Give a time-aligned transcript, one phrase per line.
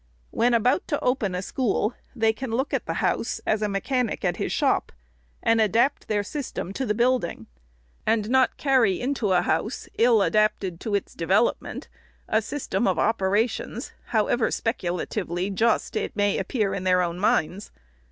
[0.31, 4.25] When about to open a school, they can look at the house, as a mechanic
[4.25, 4.91] at his shop,
[5.43, 7.45] and adapt their system to the building,
[8.03, 11.87] and not carry into a house, ill adapted to its development,
[12.27, 17.69] a system of operations, however speculatively just it may appear in their own minds.